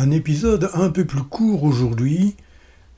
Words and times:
Un 0.00 0.12
épisode 0.12 0.70
un 0.74 0.90
peu 0.90 1.04
plus 1.04 1.24
court 1.24 1.64
aujourd'hui, 1.64 2.36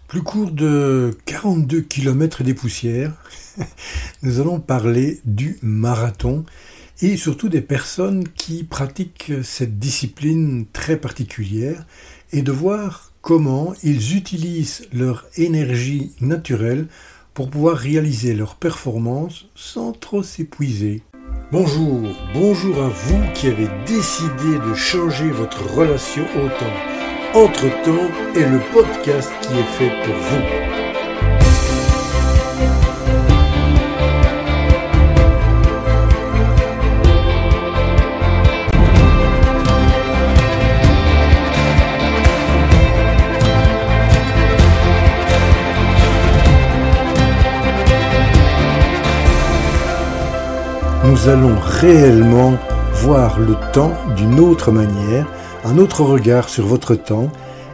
plus 0.06 0.20
court 0.20 0.50
de 0.50 1.16
42 1.24 1.80
km 1.80 2.42
et 2.42 2.44
des 2.44 2.52
poussières. 2.52 3.14
Nous 4.22 4.38
allons 4.38 4.60
parler 4.60 5.18
du 5.24 5.58
marathon 5.62 6.44
et 7.00 7.16
surtout 7.16 7.48
des 7.48 7.62
personnes 7.62 8.28
qui 8.28 8.64
pratiquent 8.64 9.32
cette 9.42 9.78
discipline 9.78 10.66
très 10.74 10.98
particulière 10.98 11.86
et 12.32 12.42
de 12.42 12.52
voir 12.52 13.12
comment 13.22 13.72
ils 13.82 14.14
utilisent 14.14 14.86
leur 14.92 15.24
énergie 15.38 16.12
naturelle 16.20 16.86
pour 17.32 17.48
pouvoir 17.48 17.78
réaliser 17.78 18.34
leur 18.34 18.56
performance 18.56 19.46
sans 19.54 19.92
trop 19.92 20.22
s'épuiser. 20.22 21.02
Bonjour, 21.52 22.02
bonjour 22.32 22.80
à 22.80 22.86
vous 22.86 23.32
qui 23.34 23.48
avez 23.48 23.66
décidé 23.84 24.58
de 24.64 24.72
changer 24.72 25.30
votre 25.30 25.64
relation 25.74 26.22
au 26.36 26.48
temps. 26.48 27.34
Entre-temps 27.34 28.08
est 28.36 28.48
le 28.48 28.60
podcast 28.72 29.32
qui 29.42 29.54
est 29.58 29.62
fait 29.76 29.90
pour 30.04 30.14
vous. 30.14 30.89
Nous 51.22 51.28
allons 51.28 51.56
réellement 51.60 52.56
voir 52.94 53.38
le 53.38 53.54
temps 53.72 53.92
d'une 54.16 54.40
autre 54.40 54.72
manière, 54.72 55.30
un 55.64 55.76
autre 55.76 56.02
regard 56.02 56.48
sur 56.48 56.66
votre 56.66 56.94
temps, 56.94 57.30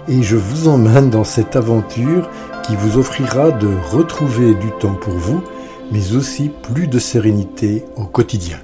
et 0.09 0.23
je 0.23 0.37
vous 0.37 0.67
emmène 0.67 1.11
dans 1.11 1.23
cette 1.23 1.55
aventure 1.55 2.29
qui 2.65 2.75
vous 2.75 2.99
offrira 2.99 3.53
de 3.53 3.69
retrouver 3.93 4.55
du 4.55 4.73
temps 4.81 4.95
pour 4.95 5.15
vous, 5.15 5.45
mais 5.93 6.15
aussi 6.15 6.51
plus 6.73 6.89
de 6.89 6.99
sérénité 6.99 7.85
au 7.95 8.05
quotidien. 8.05 8.59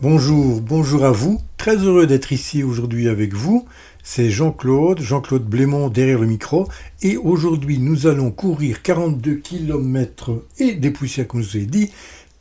Bonjour, 0.00 0.60
bonjour 0.60 1.04
à 1.04 1.12
vous, 1.12 1.40
très 1.56 1.76
heureux 1.76 2.08
d'être 2.08 2.32
ici 2.32 2.64
aujourd'hui 2.64 3.08
avec 3.08 3.34
vous. 3.34 3.66
C'est 4.02 4.30
Jean-Claude, 4.30 5.00
Jean-Claude 5.00 5.44
Blémont 5.44 5.88
derrière 5.88 6.18
le 6.18 6.26
micro, 6.26 6.66
et 7.02 7.16
aujourd'hui 7.16 7.78
nous 7.78 8.08
allons 8.08 8.32
courir 8.32 8.82
42 8.82 9.36
km 9.36 10.44
et 10.58 10.74
des 10.74 10.90
poussières 10.90 11.28
comme 11.28 11.42
je 11.42 11.50
vous 11.50 11.56
ai 11.58 11.66
dit, 11.66 11.90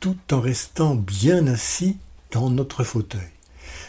tout 0.04 0.18
en 0.34 0.42
restant 0.42 0.96
bien 0.96 1.48
assis 1.48 1.96
dans 2.34 2.50
notre 2.50 2.84
fauteuil. 2.84 3.22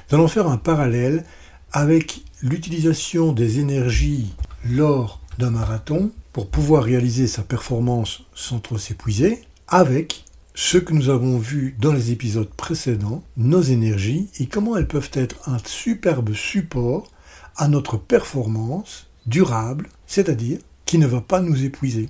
Nous 0.08 0.14
allons 0.14 0.28
faire 0.28 0.46
un 0.46 0.58
parallèle 0.58 1.24
avec 1.72 2.22
l'utilisation 2.40 3.32
des 3.32 3.58
énergies 3.58 4.32
lors 4.64 5.20
d'un 5.38 5.50
marathon 5.50 6.12
pour 6.32 6.48
pouvoir 6.48 6.84
réaliser 6.84 7.26
sa 7.26 7.42
performance 7.42 8.22
sans 8.32 8.60
trop 8.60 8.78
s'épuiser, 8.78 9.42
avec 9.66 10.24
ce 10.54 10.78
que 10.78 10.92
nous 10.92 11.08
avons 11.08 11.36
vu 11.36 11.74
dans 11.80 11.92
les 11.92 12.12
épisodes 12.12 12.54
précédents, 12.54 13.24
nos 13.36 13.62
énergies 13.62 14.28
et 14.38 14.46
comment 14.46 14.76
elles 14.76 14.86
peuvent 14.86 15.10
être 15.14 15.48
un 15.48 15.58
superbe 15.66 16.32
support 16.32 17.10
à 17.56 17.66
notre 17.66 17.96
performance 17.96 19.08
durable, 19.26 19.88
c'est-à-dire 20.06 20.58
qui 20.86 20.98
ne 20.98 21.08
va 21.08 21.20
pas 21.20 21.40
nous 21.40 21.64
épuiser. 21.64 22.08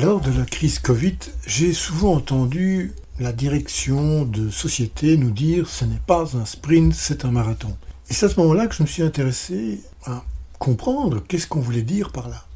Lors 0.00 0.20
de 0.22 0.36
la 0.38 0.46
crise 0.46 0.78
Covid, 0.78 1.18
j'ai 1.46 1.74
souvent 1.74 2.14
entendu 2.14 2.92
la 3.20 3.32
direction 3.32 4.24
de 4.24 4.48
société 4.48 5.18
nous 5.18 5.30
dire 5.30 5.68
ce 5.68 5.84
n'est 5.84 6.00
pas 6.06 6.34
un 6.34 6.46
sprint, 6.46 6.94
c'est 6.94 7.26
un 7.26 7.30
marathon. 7.30 7.76
Et 8.08 8.14
c'est 8.14 8.26
à 8.26 8.28
ce 8.30 8.40
moment-là 8.40 8.66
que 8.66 8.74
je 8.74 8.82
me 8.82 8.88
suis 8.88 9.02
intéressé 9.02 9.80
à 10.06 10.24
comprendre 10.58 11.22
qu'est-ce 11.22 11.46
qu'on 11.46 11.60
voulait 11.60 11.82
dire 11.82 12.10
par 12.10 12.30
là. 12.30 12.46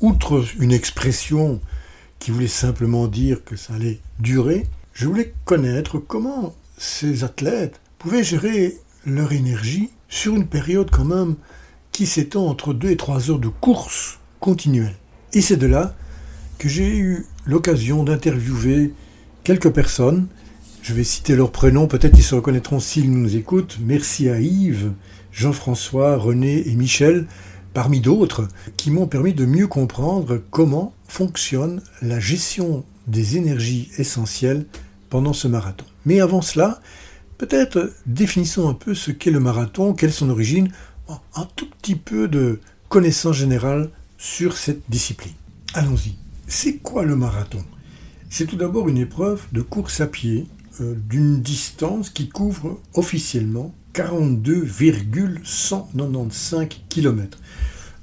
Outre 0.00 0.42
une 0.58 0.72
expression 0.72 1.60
qui 2.18 2.30
voulait 2.30 2.48
simplement 2.48 3.08
dire 3.08 3.44
que 3.44 3.56
ça 3.56 3.74
allait 3.74 4.00
durer, 4.18 4.66
je 4.94 5.06
voulais 5.06 5.34
connaître 5.44 5.98
comment 5.98 6.54
ces 6.78 7.24
athlètes 7.24 7.78
pouvaient 7.98 8.24
gérer 8.24 8.78
leur 9.04 9.32
énergie 9.32 9.90
sur 10.08 10.34
une 10.34 10.46
période 10.46 10.90
quand 10.90 11.04
même 11.04 11.36
qui 11.92 12.06
s'étend 12.06 12.46
entre 12.46 12.72
2 12.72 12.90
et 12.90 12.96
3 12.96 13.30
heures 13.30 13.38
de 13.38 13.48
course 13.48 14.18
continuelle. 14.40 14.96
Et 15.34 15.42
c'est 15.42 15.58
de 15.58 15.66
là 15.66 15.94
que 16.58 16.68
j'ai 16.68 16.96
eu 16.96 17.26
l'occasion 17.44 18.02
d'interviewer 18.02 18.92
quelques 19.44 19.70
personnes. 19.70 20.26
Je 20.82 20.94
vais 20.94 21.04
citer 21.04 21.34
leurs 21.34 21.52
prénoms, 21.52 21.88
peut-être 21.88 22.18
ils 22.18 22.24
se 22.24 22.34
reconnaîtront 22.34 22.80
s'ils 22.80 23.10
nous 23.10 23.36
écoutent. 23.36 23.78
Merci 23.80 24.28
à 24.28 24.40
Yves, 24.40 24.92
Jean-François, 25.32 26.16
René 26.16 26.68
et 26.68 26.74
Michel, 26.74 27.26
parmi 27.74 28.00
d'autres, 28.00 28.48
qui 28.76 28.90
m'ont 28.90 29.06
permis 29.06 29.34
de 29.34 29.44
mieux 29.44 29.66
comprendre 29.66 30.40
comment 30.50 30.94
fonctionne 31.08 31.82
la 32.02 32.20
gestion 32.20 32.84
des 33.06 33.36
énergies 33.36 33.90
essentielles 33.98 34.66
pendant 35.10 35.32
ce 35.32 35.48
marathon. 35.48 35.84
Mais 36.04 36.20
avant 36.20 36.42
cela, 36.42 36.80
peut-être 37.38 37.92
définissons 38.06 38.68
un 38.68 38.74
peu 38.74 38.94
ce 38.94 39.10
qu'est 39.10 39.30
le 39.30 39.40
marathon, 39.40 39.92
quelle 39.92 40.10
est 40.10 40.12
son 40.12 40.30
origine, 40.30 40.70
un 41.08 41.48
tout 41.54 41.68
petit 41.68 41.96
peu 41.96 42.28
de 42.28 42.60
connaissance 42.88 43.36
générale 43.36 43.90
sur 44.18 44.56
cette 44.56 44.82
discipline. 44.88 45.34
Allons-y. 45.74 46.25
C'est 46.48 46.76
quoi 46.76 47.04
le 47.04 47.16
marathon? 47.16 47.64
C'est 48.30 48.46
tout 48.46 48.54
d'abord 48.54 48.88
une 48.88 48.98
épreuve 48.98 49.42
de 49.52 49.62
course 49.62 50.00
à 50.00 50.06
pied 50.06 50.46
euh, 50.80 50.94
d'une 51.08 51.42
distance 51.42 52.08
qui 52.08 52.28
couvre 52.28 52.78
officiellement 52.94 53.74
42,195 53.94 56.68
km, 56.88 57.40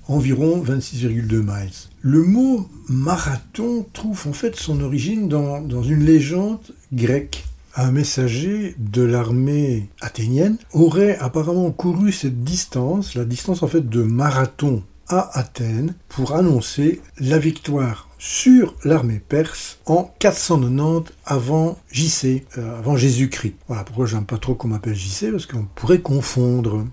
environ 0.10 0.62
26,2 0.62 1.38
miles. 1.38 1.72
Le 2.02 2.22
mot 2.22 2.68
marathon 2.90 3.86
trouve 3.94 4.28
en 4.28 4.34
fait 4.34 4.58
son 4.58 4.82
origine 4.82 5.30
dans, 5.30 5.62
dans 5.62 5.84
une 5.84 6.04
légende 6.04 6.60
grecque. 6.92 7.46
Un 7.78 7.92
messager 7.92 8.76
de 8.78 9.04
l'armée 9.04 9.88
athénienne 10.02 10.58
aurait 10.74 11.18
apparemment 11.18 11.72
couru 11.72 12.12
cette 12.12 12.44
distance, 12.44 13.16
la 13.16 13.24
distance 13.24 13.64
en 13.64 13.68
fait 13.68 13.88
de 13.88 14.04
marathon 14.04 14.84
à 15.08 15.40
Athènes, 15.40 15.96
pour 16.10 16.36
annoncer 16.36 17.00
la 17.20 17.40
victoire 17.40 18.10
sur 18.26 18.76
l'armée 18.86 19.20
perse 19.20 19.80
en 19.86 20.10
490 20.20 21.12
avant 21.26 21.78
JC, 21.92 22.46
euh, 22.58 22.80
avant 22.80 22.96
Jésus-Christ. 22.96 23.56
Voilà 23.68 23.84
pourquoi 23.84 24.06
j'aime 24.06 24.26
pas 24.26 24.38
trop 24.38 24.56
qu'on 24.56 24.70
m'appelle 24.70 24.96
JC, 24.96 25.30
parce 25.30 25.46
qu'on 25.46 25.66
pourrait 25.76 26.00
confondre. 26.00 26.86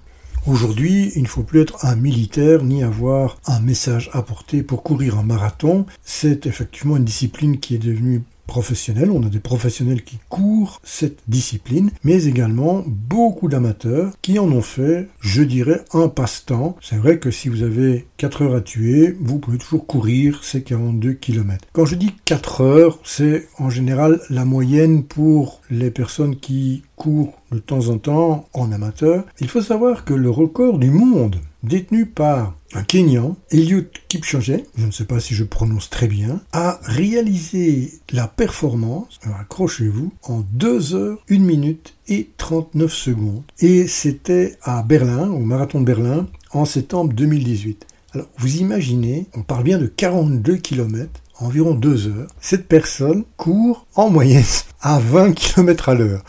Aujourd'hui, 0.49 1.13
il 1.15 1.23
ne 1.23 1.29
faut 1.29 1.45
plus 1.45 1.61
être 1.61 1.85
un 1.85 1.95
militaire 1.95 2.65
ni 2.65 2.83
avoir 2.83 3.39
un 3.47 3.61
message 3.61 4.11
à 4.13 4.23
porter 4.23 4.65
pour 4.65 4.83
courir 4.83 5.19
un 5.19 5.23
marathon. 5.23 5.87
C'est 6.03 6.47
effectivement 6.47 6.97
une 6.97 7.05
discipline 7.05 7.61
qui 7.61 7.77
est 7.77 7.79
devenue 7.79 8.25
professionnels, 8.51 9.13
on 9.13 9.23
a 9.23 9.29
des 9.29 9.39
professionnels 9.39 10.03
qui 10.03 10.19
courent 10.29 10.81
cette 10.83 11.21
discipline, 11.29 11.93
mais 12.03 12.25
également 12.25 12.83
beaucoup 12.85 13.49
d'amateurs 13.49 14.13
qui 14.23 14.41
en 14.41 14.51
ont 14.51 14.61
fait, 14.61 15.09
je 15.21 15.43
dirais, 15.43 15.83
un 15.93 16.09
passe-temps. 16.09 16.77
C'est 16.81 16.97
vrai 16.97 17.21
que 17.21 17.31
si 17.31 17.49
vous 17.49 17.63
avez 17.63 18.09
4 18.17 18.43
heures 18.43 18.57
à 18.57 18.61
tuer, 18.61 19.17
vous 19.21 19.39
pouvez 19.39 19.57
toujours 19.57 19.87
courir 19.87 20.43
ces 20.43 20.65
42 20.65 21.13
km. 21.13 21.65
Quand 21.73 21.87
je 21.87 21.95
dis 21.95 22.13
4 22.25 22.61
heures, 22.63 22.99
c'est 23.05 23.47
en 23.59 23.71
général 23.71 24.21
la 24.31 24.45
moyenne 24.45 25.05
pour 25.05 25.61
les 25.71 25.93
personnes 25.93 26.35
qui 26.35 26.83
courent 26.97 27.41
de 27.53 27.61
temps 27.61 27.89
en 27.89 27.99
temps 27.99 28.49
en 28.53 28.73
amateur. 28.73 29.25
Il 29.41 29.49
faut 29.49 29.63
savoir 29.63 30.05
que 30.05 30.15
le 30.15 30.29
record 30.29 30.79
du 30.79 30.91
monde 30.91 31.37
détenu 31.63 32.07
par 32.07 32.55
un 32.73 32.83
Kenyan, 32.83 33.37
Eliud 33.51 33.89
Kipchoge, 34.09 34.63
je 34.77 34.87
ne 34.87 34.91
sais 34.91 35.05
pas 35.05 35.21
si 35.21 35.35
je 35.35 35.45
prononce 35.45 35.91
très 35.91 36.07
bien, 36.09 36.41
a 36.53 36.81
réalisé 36.83 37.93
la 38.13 38.29
performance, 38.29 39.19
accrochez-vous, 39.39 40.13
en 40.23 40.45
2 40.53 40.95
heures, 40.95 41.19
1 41.31 41.39
minute 41.39 41.95
et 42.09 42.31
39 42.37 42.93
secondes. 42.93 43.43
Et 43.59 43.87
c'était 43.87 44.57
à 44.63 44.83
Berlin, 44.83 45.31
au 45.31 45.41
marathon 45.41 45.81
de 45.81 45.87
Berlin, 45.87 46.27
en 46.53 46.65
septembre 46.65 47.13
2018. 47.13 47.87
Alors, 48.15 48.27
vous 48.39 48.57
imaginez, 48.57 49.27
on 49.35 49.43
parle 49.43 49.65
bien 49.65 49.79
de 49.79 49.87
42 49.87 50.57
km, 50.57 51.11
environ 51.39 51.75
2 51.75 52.09
heures. 52.09 52.29
Cette 52.41 52.67
personne 52.67 53.25
court 53.37 53.87
en 53.95 54.11
moyenne 54.11 54.45
à 54.81 54.99
20 54.99 55.33
km 55.33 55.89
à 55.89 55.95
l'heure. 55.95 56.25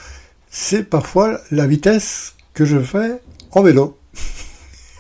C'est 0.50 0.84
parfois 0.84 1.40
la 1.50 1.66
vitesse 1.66 2.36
que 2.54 2.66
je 2.66 2.80
fais 2.80 3.22
en 3.52 3.64
vélo 3.64 3.98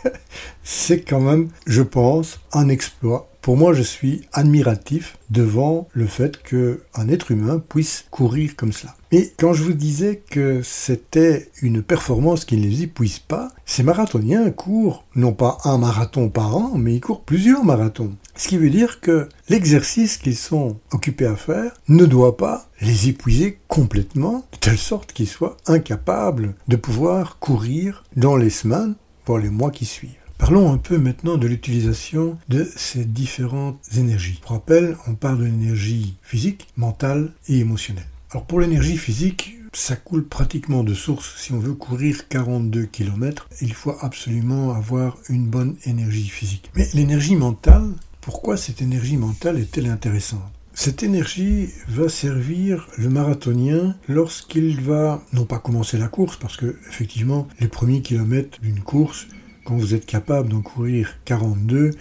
c'est 0.64 1.02
quand 1.02 1.22
même, 1.22 1.50
je 1.66 1.82
pense, 1.82 2.40
un 2.54 2.70
exploit 2.70 3.32
pour 3.42 3.58
moi, 3.58 3.74
je 3.74 3.82
suis 3.82 4.22
admiratif 4.34 5.18
devant 5.32 5.88
le 5.94 6.06
fait 6.06 6.42
qu'un 6.44 7.08
être 7.10 7.32
humain 7.32 7.58
puisse 7.58 8.06
courir 8.12 8.56
comme 8.56 8.72
cela. 8.72 8.96
Mais 9.12 9.34
quand 9.38 9.54
je 9.54 9.64
vous 9.64 9.74
disais 9.74 10.22
que 10.30 10.62
c'était 10.62 11.50
une 11.62 11.82
performance 11.82 12.46
qui 12.46 12.56
ne 12.56 12.68
les 12.68 12.84
épuise 12.84 13.18
pas, 13.18 13.52
ces 13.66 13.82
marathoniens 13.82 14.52
courent 14.52 15.06
non 15.16 15.34
pas 15.34 15.58
un 15.66 15.80
marathon 15.80 16.30
par 16.30 16.56
an, 16.56 16.74
mais 16.76 16.96
ils 16.96 17.02
courent 17.02 17.24
plusieurs 17.24 17.66
marathons. 17.66 18.16
Ce 18.36 18.48
qui 18.48 18.58
veut 18.58 18.70
dire 18.70 19.02
que 19.02 19.28
l'exercice 19.50 20.18
qu'ils 20.18 20.38
sont 20.38 20.78
occupés 20.92 21.26
à 21.26 21.36
faire 21.36 21.74
ne 21.90 22.06
doit 22.06 22.38
pas 22.38 22.68
les 22.80 23.10
épuiser 23.10 23.60
complètement, 23.68 24.46
de 24.52 24.58
telle 24.60 24.78
sorte 24.78 25.14
qu'ils 25.14 25.28
soient 25.28 25.58
incapables 25.66 26.56
de 26.68 26.76
pouvoir 26.76 27.40
courir 27.40 28.04
dans 28.16 28.38
les 28.38 28.50
semaines, 28.50 28.96
les 29.40 29.50
mois 29.50 29.72
qui 29.72 29.86
suivent. 29.86 30.12
Parlons 30.38 30.74
un 30.74 30.78
peu 30.78 30.98
maintenant 30.98 31.38
de 31.38 31.46
l'utilisation 31.46 32.38
de 32.50 32.68
ces 32.76 33.06
différentes 33.06 33.80
énergies. 33.96 34.40
Pour 34.42 34.52
rappel, 34.52 34.98
on 35.08 35.14
parle 35.14 35.38
de 35.38 35.44
l'énergie 35.44 36.16
physique, 36.24 36.68
mentale 36.78 37.32
et 37.48 37.60
émotionnelle. 37.60 38.08
Alors 38.32 38.46
pour 38.46 38.60
l'énergie 38.60 38.98
physique, 38.98 39.58
ça 39.74 39.96
coule 39.96 40.26
pratiquement 40.26 40.84
de 40.84 40.94
source. 40.94 41.36
Si 41.38 41.54
on 41.54 41.60
veut 41.60 41.74
courir 41.74 42.28
42 42.28 42.86
km, 42.86 43.48
il 43.62 43.74
faut 43.74 43.96
absolument 44.02 44.74
avoir 44.74 45.18
une 45.30 45.46
bonne 45.46 45.76
énergie 45.86 46.28
physique. 46.28 46.72
Mais 46.76 46.88
l'énergie 46.94 47.36
mentale, 47.36 47.90
pourquoi 48.20 48.58
cette 48.58 48.82
énergie 48.82 49.18
mentale 49.18 49.60
est-elle 49.60 49.88
intéressante? 49.88 50.42
Cette 50.74 51.04
énergie 51.04 51.70
va 51.88 52.08
servir 52.10 52.88
le 52.98 53.10
marathonien 53.10 53.96
lorsqu'il 54.08 54.82
va 54.82 55.22
non 55.34 55.46
pas 55.46 55.60
commencer 55.60 55.98
la 55.98 56.08
course, 56.08 56.38
parce 56.38 56.58
que 56.58 56.78
effectivement 56.90 57.48
les 57.60 57.68
premiers 57.68 58.02
kilomètres 58.02 58.60
d'une 58.62 58.80
course, 58.80 59.28
quand 59.66 59.76
vous 59.76 59.94
êtes 59.94 60.06
capable 60.06 60.50
d'en 60.50 60.62
courir 60.62 61.18
42, 61.26 61.92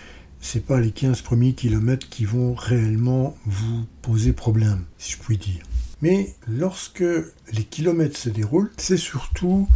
c'est 0.40 0.64
pas 0.64 0.80
les 0.80 0.92
15 0.92 1.20
premiers 1.22 1.52
kilomètres 1.52 2.08
qui 2.08 2.24
vont 2.24 2.54
réellement 2.54 3.36
vous 3.44 3.84
poser 4.02 4.32
problème, 4.32 4.84
si 4.98 5.12
je 5.12 5.18
puis 5.18 5.36
dire. 5.36 5.62
Mais 6.00 6.34
lorsque 6.48 7.04
les 7.52 7.64
kilomètres 7.64 8.16
se 8.16 8.30
déroulent, 8.30 8.70
c'est 8.78 8.96
surtout 8.96 9.68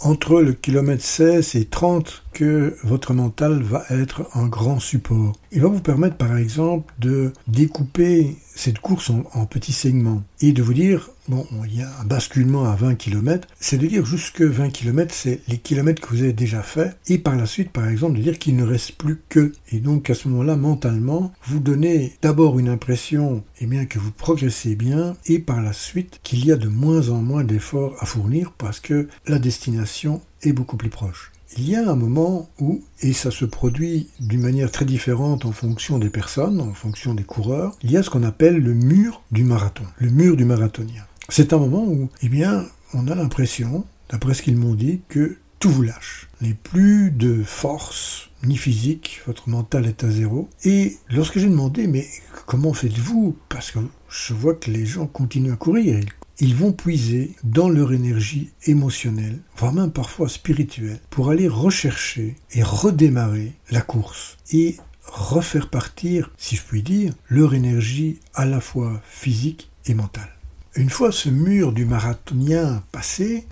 entre 0.00 0.40
le 0.40 0.52
kilomètre 0.52 1.02
16 1.02 1.56
et 1.56 1.64
30 1.64 2.23
que 2.34 2.76
votre 2.82 3.14
mental 3.14 3.62
va 3.62 3.84
être 3.88 4.28
un 4.34 4.46
grand 4.48 4.80
support. 4.80 5.32
Il 5.52 5.62
va 5.62 5.68
vous 5.68 5.80
permettre 5.80 6.16
par 6.16 6.36
exemple 6.36 6.92
de 6.98 7.32
découper 7.46 8.36
cette 8.54 8.80
course 8.80 9.10
en, 9.10 9.46
petits 9.46 9.72
segments 9.72 10.22
et 10.40 10.52
de 10.52 10.62
vous 10.62 10.74
dire, 10.74 11.10
bon, 11.28 11.46
il 11.64 11.78
y 11.78 11.82
a 11.82 12.00
un 12.00 12.04
basculement 12.04 12.64
à 12.64 12.74
20 12.74 12.96
km, 12.96 13.48
c'est 13.60 13.78
de 13.78 13.86
dire 13.86 14.04
jusque 14.04 14.42
20 14.42 14.70
km, 14.70 15.14
c'est 15.14 15.40
les 15.48 15.58
kilomètres 15.58 16.02
que 16.02 16.08
vous 16.08 16.22
avez 16.22 16.32
déjà 16.32 16.62
fait, 16.62 16.96
et 17.06 17.18
par 17.18 17.36
la 17.36 17.46
suite, 17.46 17.70
par 17.70 17.88
exemple, 17.88 18.16
de 18.16 18.22
dire 18.22 18.38
qu'il 18.38 18.56
ne 18.56 18.64
reste 18.64 18.92
plus 18.92 19.20
que. 19.28 19.52
Et 19.72 19.78
donc 19.78 20.10
à 20.10 20.14
ce 20.14 20.28
moment-là, 20.28 20.56
mentalement, 20.56 21.32
vous 21.46 21.60
donnez 21.60 22.14
d'abord 22.22 22.58
une 22.58 22.68
impression, 22.68 23.44
eh 23.60 23.66
bien, 23.66 23.86
que 23.86 23.98
vous 23.98 24.12
progressez 24.12 24.74
bien, 24.76 25.16
et 25.26 25.38
par 25.38 25.62
la 25.62 25.72
suite, 25.72 26.20
qu'il 26.22 26.44
y 26.44 26.52
a 26.52 26.56
de 26.56 26.68
moins 26.68 27.08
en 27.10 27.22
moins 27.22 27.44
d'efforts 27.44 27.96
à 28.00 28.06
fournir 28.06 28.52
parce 28.52 28.80
que 28.80 29.08
la 29.26 29.38
destination 29.38 30.20
est 30.42 30.52
beaucoup 30.52 30.76
plus 30.76 30.90
proche. 30.90 31.33
Il 31.56 31.68
y 31.68 31.76
a 31.76 31.88
un 31.88 31.94
moment 31.94 32.48
où, 32.58 32.82
et 33.00 33.12
ça 33.12 33.30
se 33.30 33.44
produit 33.44 34.08
d'une 34.18 34.40
manière 34.40 34.72
très 34.72 34.84
différente 34.84 35.44
en 35.44 35.52
fonction 35.52 36.00
des 36.00 36.10
personnes, 36.10 36.60
en 36.60 36.74
fonction 36.74 37.14
des 37.14 37.22
coureurs, 37.22 37.76
il 37.84 37.92
y 37.92 37.96
a 37.96 38.02
ce 38.02 38.10
qu'on 38.10 38.24
appelle 38.24 38.56
le 38.56 38.74
mur 38.74 39.22
du 39.30 39.44
marathon, 39.44 39.84
le 39.98 40.10
mur 40.10 40.36
du 40.36 40.44
marathonien. 40.44 41.04
C'est 41.28 41.52
un 41.52 41.58
moment 41.58 41.84
où, 41.86 42.08
eh 42.22 42.28
bien, 42.28 42.66
on 42.92 43.06
a 43.06 43.14
l'impression, 43.14 43.84
d'après 44.10 44.34
ce 44.34 44.42
qu'ils 44.42 44.56
m'ont 44.56 44.74
dit, 44.74 45.02
que 45.08 45.36
tout 45.60 45.70
vous 45.70 45.82
lâche. 45.82 46.28
Les 46.40 46.54
plus 46.54 47.12
de 47.12 47.44
force, 47.44 48.30
ni 48.42 48.56
physique, 48.56 49.22
votre 49.24 49.48
mental 49.48 49.86
est 49.86 50.02
à 50.02 50.10
zéro. 50.10 50.48
Et 50.64 50.96
lorsque 51.08 51.38
j'ai 51.38 51.48
demandé, 51.48 51.86
mais 51.86 52.06
comment 52.46 52.72
faites-vous? 52.72 53.36
Parce 53.48 53.70
que 53.70 53.78
je 54.08 54.34
vois 54.34 54.54
que 54.54 54.72
les 54.72 54.86
gens 54.86 55.06
continuent 55.06 55.52
à 55.52 55.56
courir, 55.56 56.00
ils 56.00 56.12
vont 56.40 56.72
puiser 56.72 57.36
dans 57.44 57.68
leur 57.68 57.92
énergie 57.92 58.50
émotionnelle, 58.64 59.38
voire 59.56 59.72
même 59.72 59.92
parfois 59.92 60.28
spirituelle, 60.28 61.00
pour 61.10 61.30
aller 61.30 61.48
rechercher 61.48 62.36
et 62.52 62.62
redémarrer 62.62 63.52
la 63.70 63.80
course 63.80 64.36
et 64.52 64.76
refaire 65.06 65.70
partir, 65.70 66.30
si 66.36 66.56
je 66.56 66.62
puis 66.62 66.82
dire, 66.82 67.12
leur 67.28 67.54
énergie 67.54 68.20
à 68.34 68.46
la 68.46 68.60
fois 68.60 69.00
physique 69.06 69.70
et 69.86 69.94
mentale. 69.94 70.30
Une 70.76 70.90
fois 70.90 71.12
ce 71.12 71.28
mur 71.28 71.72
du 71.72 71.84
marathonien 71.84 72.82
passé, 72.90 73.46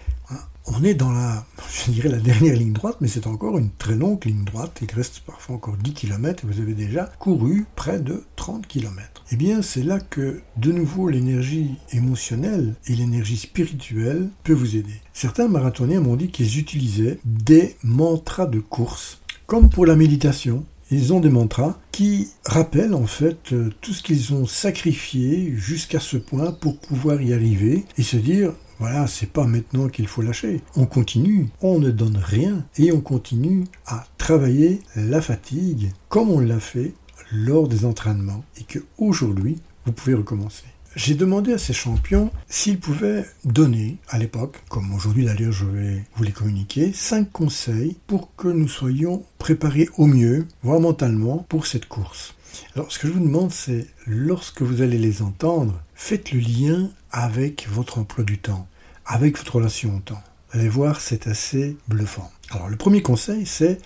on 0.66 0.84
est 0.84 0.94
dans 0.94 1.10
la, 1.10 1.44
je 1.84 1.90
dirais 1.90 2.08
la 2.08 2.18
dernière 2.18 2.56
ligne 2.56 2.72
droite, 2.72 2.98
mais 3.00 3.08
c'est 3.08 3.26
encore 3.26 3.58
une 3.58 3.70
très 3.70 3.94
longue 3.94 4.24
ligne 4.24 4.44
droite. 4.44 4.78
Il 4.82 4.94
reste 4.94 5.20
parfois 5.20 5.56
encore 5.56 5.76
10 5.76 5.92
km 5.92 6.44
et 6.44 6.46
vous 6.46 6.60
avez 6.60 6.74
déjà 6.74 7.10
couru 7.18 7.66
près 7.74 7.98
de 7.98 8.24
30 8.36 8.66
km. 8.66 9.24
Eh 9.32 9.36
bien, 9.36 9.62
c'est 9.62 9.82
là 9.82 9.98
que, 9.98 10.40
de 10.56 10.72
nouveau, 10.72 11.08
l'énergie 11.08 11.74
émotionnelle 11.92 12.74
et 12.86 12.94
l'énergie 12.94 13.36
spirituelle 13.36 14.28
peut 14.44 14.52
vous 14.52 14.76
aider. 14.76 14.94
Certains 15.12 15.48
marathoniens 15.48 16.00
m'ont 16.00 16.16
dit 16.16 16.30
qu'ils 16.30 16.58
utilisaient 16.58 17.18
des 17.24 17.76
mantras 17.82 18.46
de 18.46 18.60
course, 18.60 19.20
comme 19.46 19.68
pour 19.68 19.86
la 19.86 19.96
méditation. 19.96 20.64
Ils 20.90 21.14
ont 21.14 21.20
des 21.20 21.30
mantras 21.30 21.78
qui 21.90 22.28
rappellent 22.44 22.92
en 22.92 23.06
fait 23.06 23.54
euh, 23.54 23.70
tout 23.80 23.94
ce 23.94 24.02
qu'ils 24.02 24.34
ont 24.34 24.44
sacrifié 24.44 25.54
jusqu'à 25.56 26.00
ce 26.00 26.18
point 26.18 26.52
pour 26.52 26.78
pouvoir 26.78 27.22
y 27.22 27.32
arriver 27.32 27.86
et 27.96 28.02
se 28.02 28.18
dire 28.18 28.52
voilà, 28.82 29.06
c'est 29.06 29.30
pas 29.30 29.46
maintenant 29.46 29.88
qu'il 29.88 30.08
faut 30.08 30.22
lâcher. 30.22 30.60
On 30.74 30.86
continue, 30.86 31.46
on 31.60 31.78
ne 31.78 31.92
donne 31.92 32.16
rien 32.16 32.66
et 32.76 32.90
on 32.90 33.00
continue 33.00 33.62
à 33.86 34.04
travailler 34.18 34.80
la 34.96 35.20
fatigue 35.20 35.92
comme 36.08 36.30
on 36.30 36.40
l'a 36.40 36.58
fait 36.58 36.92
lors 37.30 37.68
des 37.68 37.84
entraînements 37.84 38.42
et 38.60 38.64
que 38.64 38.80
aujourd'hui 38.98 39.60
vous 39.86 39.92
pouvez 39.92 40.14
recommencer. 40.14 40.64
J'ai 40.96 41.14
demandé 41.14 41.52
à 41.52 41.58
ces 41.58 41.72
champions 41.72 42.32
s'ils 42.48 42.80
pouvaient 42.80 43.24
donner, 43.44 43.98
à 44.08 44.18
l'époque, 44.18 44.60
comme 44.68 44.92
aujourd'hui 44.92 45.26
d'ailleurs 45.26 45.52
je 45.52 45.64
vais 45.64 46.04
vous 46.16 46.24
les 46.24 46.32
communiquer, 46.32 46.92
cinq 46.92 47.30
conseils 47.30 47.96
pour 48.08 48.34
que 48.34 48.48
nous 48.48 48.66
soyons 48.66 49.22
préparés 49.38 49.88
au 49.96 50.06
mieux, 50.06 50.48
voire 50.64 50.80
mentalement, 50.80 51.46
pour 51.48 51.68
cette 51.68 51.86
course. 51.86 52.34
Alors 52.74 52.90
ce 52.90 52.98
que 52.98 53.06
je 53.06 53.12
vous 53.12 53.24
demande, 53.24 53.52
c'est 53.52 53.86
lorsque 54.08 54.62
vous 54.62 54.82
allez 54.82 54.98
les 54.98 55.22
entendre, 55.22 55.80
faites 55.94 56.32
le 56.32 56.40
lien 56.40 56.90
avec 57.12 57.68
votre 57.68 57.98
emploi 57.98 58.24
du 58.24 58.38
temps 58.38 58.66
avec 59.06 59.38
votre 59.38 59.56
relation 59.56 59.96
au 59.96 60.00
temps. 60.00 60.22
Allez 60.52 60.68
voir, 60.68 61.00
c'est 61.00 61.26
assez 61.26 61.76
bluffant. 61.88 62.30
Alors 62.50 62.68
le 62.68 62.76
premier 62.76 63.02
conseil, 63.02 63.46
c'est 63.46 63.78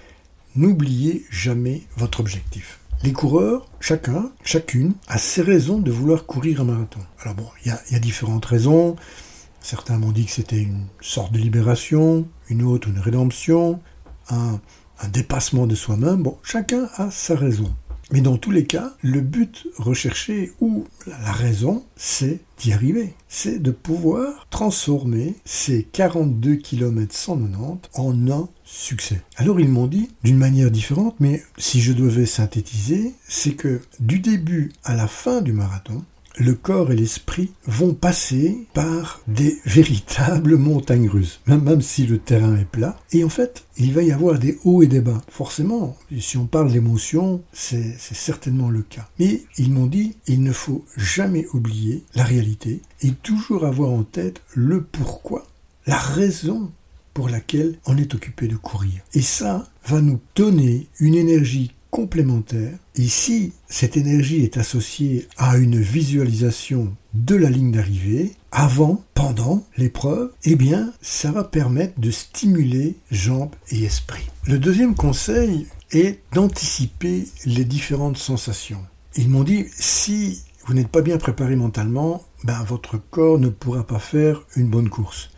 n'oubliez 0.57 1.25
jamais 1.31 1.83
votre 1.97 2.21
objectif. 2.21 2.81
Les 3.03 3.13
coureurs, 3.13 3.69
chacun, 3.79 4.33
chacune, 4.43 4.95
a 5.07 5.19
ses 5.19 5.43
raisons 5.43 5.79
de 5.79 5.91
vouloir 5.91 6.25
courir 6.27 6.63
un 6.63 6.65
marathon. 6.65 7.01
Alors 7.21 7.35
bon, 7.35 7.47
il 7.65 7.73
y, 7.91 7.95
a, 7.95 7.99
différentes 7.99 8.47
raisons. 8.47 8.97
Certains 9.61 9.99
m'ont 9.99 10.13
dit 10.13 10.25
que 10.25 10.33
c'était 10.33 10.61
une 10.61 10.87
sorte 11.01 11.33
de 11.33 11.39
libération, 11.39 12.27
une 12.49 12.63
autre 12.63 12.89
une 12.89 12.99
rédemption, 12.99 13.81
un 14.31 14.61
dépassement 15.13 15.67
de 15.67 15.75
soi-même. 15.75 16.23
Bon, 16.23 16.39
chacun 16.43 16.89
a 16.97 17.11
sa 17.11 17.37
raison. 17.37 17.75
Mais 18.13 18.21
dans 18.21 18.37
tous 18.37 18.53
les 18.53 18.65
cas, 18.65 18.95
le 19.03 19.21
but 19.21 19.67
recherché 19.77 20.53
ou 20.61 20.85
la 21.07 21.33
raison, 21.33 21.85
c'est 21.97 22.41
d'y 22.59 22.73
arriver. 22.73 23.15
C'est 23.29 23.61
de 23.61 23.73
pouvoir 23.73 24.47
transformer 24.49 25.35
ces 25.45 25.83
42 25.83 26.57
km 26.57 27.13
190 27.13 27.91
en 27.95 28.31
un 28.31 28.49
succès. 28.65 29.23
Alors 29.37 29.59
ils 29.59 29.69
m'ont 29.69 29.89
dit 29.89 30.11
d'une 30.23 30.39
manière 30.39 30.71
différente, 30.71 31.17
mais 31.19 31.43
si 31.59 31.81
je 31.81 31.93
devais 31.93 32.27
synthétiser, 32.27 33.15
c'est 33.27 33.55
que 33.55 33.81
du 33.99 34.21
début 34.21 34.73
à 34.85 34.95
la 34.95 35.09
fin 35.09 35.41
du 35.41 35.53
marathon, 35.53 36.05
le 36.37 36.55
corps 36.55 36.93
et 36.93 36.97
l'esprit 36.97 37.53
vont 37.67 37.95
passer 37.95 38.67
par 38.75 39.21
des 39.27 39.57
véritables 39.65 40.57
montagnes 40.57 41.09
russes, 41.09 41.41
même, 41.47 41.81
si 41.81 42.07
le 42.07 42.19
terrain 42.19 42.57
est 42.57 42.65
plat. 42.65 42.99
Et 43.13 43.25
en 43.25 43.29
fait, 43.29 43.65
il 43.77 43.93
va 43.93 44.03
y 44.03 44.13
avoir 44.13 44.39
des 44.39 44.59
hauts 44.65 44.83
et 44.83 44.87
des 44.87 45.01
bas. 45.01 45.23
Forcément, 45.29 45.97
si 46.19 46.37
on 46.37 46.47
parle 46.47 46.73
d'émotion, 46.73 47.43
c'est 47.53 47.97
certainement 47.99 48.71
le 48.71 48.83
cas. 48.83 49.09
Mais 49.19 49.43
ils 49.59 49.73
m'ont 49.73 49.87
dit, 49.87 50.17
il 50.27 50.43
ne 50.43 50.53
faut 50.53 50.85
jamais 50.97 51.47
oublier 51.53 52.05
la 52.15 52.25
réalité 52.25 52.81
et 53.03 53.13
toujours 53.13 53.65
avoir 53.65 53.91
en 53.91 54.03
tête 54.03 54.43
le 54.55 54.83
pourquoi, 54.83 55.47
la 55.87 55.99
raison 55.99 56.71
pour 57.15 57.29
laquelle 57.31 57.79
on 57.87 57.97
est 57.97 58.15
occupé 58.15 58.47
de 58.47 58.57
courir. 58.57 59.01
Et 59.15 59.23
ça 59.23 59.67
va 59.87 60.03
nous 60.03 60.21
donner 60.35 60.87
une 61.01 61.15
énergie 61.15 61.73
complémentaire. 61.97 62.77
Et 62.95 63.09
si 63.09 63.55
cette 63.69 63.97
énergie 63.97 64.45
est 64.45 64.59
associée 64.59 65.29
à 65.39 65.57
une 65.57 65.81
visualisation 65.81 66.95
de 67.15 67.35
la 67.35 67.49
ligne 67.49 67.73
d'arrivée, 67.73 68.35
avant, 68.53 69.03
pendant 69.15 69.65
l'épreuve, 69.79 70.31
eh 70.45 70.57
bien, 70.57 70.93
ça 71.01 71.33
va 71.33 71.43
permettre 71.43 71.99
de 71.99 72.11
stimuler 72.11 72.97
jambes 73.11 73.55
et 73.71 73.85
esprit. 73.85 74.27
Le 74.47 74.59
deuxième 74.59 74.95
conseil 74.95 75.69
est 75.91 76.21
d'anticiper 76.35 77.27
les 77.47 77.65
différentes 77.65 78.19
sensations. 78.19 78.85
Ils 79.17 79.31
m'ont 79.31 79.45
dit, 79.45 79.65
si 79.75 80.43
vous 80.67 80.75
n'êtes 80.75 80.89
pas 80.89 81.01
bien 81.01 81.17
préparé 81.17 81.57
mentalement, 81.57 82.23
ben, 82.45 82.63
votre 82.65 82.99
corps 82.99 83.39
ne 83.39 83.49
pourra 83.49 83.87
pas 83.87 84.01
faire 84.01 84.43
une 84.55 84.69
bonne 84.69 84.91
course. 84.91 85.31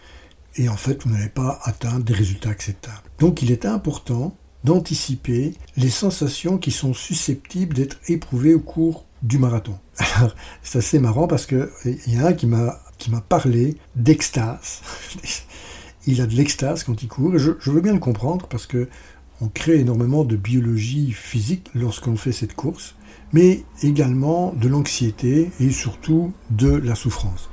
Et 0.57 0.69
en 0.69 0.77
fait, 0.77 1.05
vous 1.05 1.11
n'allez 1.11 1.29
pas 1.29 1.61
atteindre 1.63 2.03
des 2.03 2.15
résultats 2.15 2.51
acceptables. 2.51 3.09
Donc 3.21 3.43
il 3.43 3.53
est 3.53 3.65
important 3.65 4.37
d'anticiper 4.65 5.55
les 5.77 5.91
sensations 5.91 6.59
qui 6.59 6.71
sont 6.71 6.95
susceptibles 6.95 7.75
d'être 7.75 7.99
éprouvées 8.09 8.55
au 8.55 8.61
cours 8.61 9.05
du 9.23 9.39
marathon. 9.39 9.79
Alors, 10.17 10.35
c'est 10.63 10.79
assez 10.79 10.99
marrant 10.99 11.27
parce 11.27 11.47
que 11.47 11.71
il 11.85 12.15
y 12.15 12.19
a 12.19 12.27
un 12.27 12.33
qui 12.33 12.47
m'a 12.47 12.81
qui 12.99 13.11
m'a 13.11 13.21
parlé 13.21 13.77
d'extase. 13.95 14.81
il 16.07 16.21
a 16.21 16.27
de 16.27 16.35
l'extase 16.35 16.83
quand 16.83 17.03
il 17.03 17.09
court. 17.09 17.39
Je, 17.39 17.53
je, 17.61 17.71
veux 17.71 17.81
bien 17.81 17.93
le 17.93 18.01
comprendre 18.01 18.49
parce 18.49 18.67
que 18.67 18.89
on 19.41 19.49
crée 19.49 19.79
énormément 19.79 20.25
de 20.25 20.37
biologie 20.37 21.13
physique 21.13 21.69
lorsqu'on 21.75 22.17
fait 22.17 22.33
cette 22.33 22.55
course, 22.55 22.97
mais 23.33 23.63
également 23.83 24.53
de 24.53 24.67
l'anxiété 24.67 25.51
et 25.61 25.71
surtout 25.71 26.33
de 26.51 26.71
la 26.71 26.97
souffrance. 26.97 27.49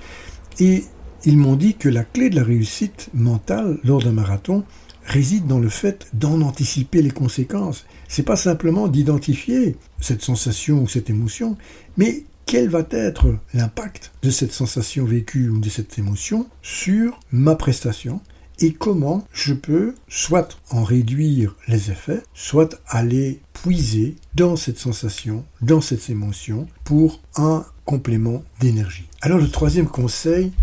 Et 0.60 0.86
ils 1.26 1.38
m'ont 1.38 1.56
dit 1.56 1.76
que 1.76 1.90
la 1.90 2.04
clé 2.04 2.30
de 2.30 2.36
la 2.36 2.44
réussite 2.44 3.10
mentale 3.14 3.80
lors 3.84 4.02
d'un 4.02 4.12
marathon 4.12 4.64
réside 5.06 5.48
dans 5.48 5.60
le 5.60 5.70
fait 5.70 6.08
d'en 6.14 6.42
anticiper 6.42 7.02
les 7.02 7.12
conséquences. 7.12 7.86
C'est 8.08 8.24
pas 8.24 8.36
simplement 8.36 8.88
d'identifier 8.88 9.78
cette 10.00 10.22
sensation 10.22 10.82
ou 10.82 10.88
cette 10.88 11.10
émotion, 11.10 11.58
mais 11.98 12.24
quel 12.46 12.70
va 12.70 12.86
être 12.92 13.38
l'impact 13.54 14.12
de 14.22 14.30
cette 14.30 14.52
sensation 14.52 15.06
vécue 15.06 15.50
ou 15.50 15.60
de 15.60 15.70
cette 15.70 15.98
émotion 15.98 16.48
sur 16.62 17.20
ma 17.32 17.56
prestation 17.56 18.22
et 18.60 18.74
comment 18.74 19.28
je 19.34 19.54
peux 19.54 19.96
soit 20.08 20.58
en 20.70 20.84
réduire 20.84 21.56
les 21.68 21.92
effets, 21.92 22.22
soit 22.34 22.80
aller 22.88 23.42
puiser 23.54 24.16
dans 24.34 24.56
cette 24.56 24.80
sensation, 24.80 25.44
dans 25.62 25.82
cette 25.82 26.10
émotion 26.10 26.68
pour 26.84 27.22
un 27.36 27.66
complément 27.84 28.44
d'énergie. 28.62 29.08
Alors 29.22 29.40
le 29.40 29.50
troisième 29.50 29.88
conseil, 29.88 30.54